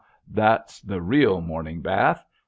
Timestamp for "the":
0.81-0.99